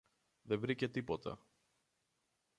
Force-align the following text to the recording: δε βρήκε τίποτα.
δε 0.41 0.55
βρήκε 0.57 0.89
τίποτα. 0.89 1.39